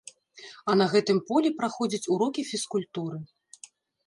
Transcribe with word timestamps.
А 0.71 0.75
на 0.79 0.87
гэтым 0.93 1.19
полі 1.31 1.51
праходзяць 1.59 2.01
урокі 2.17 2.45
фізкультуры. 2.51 3.17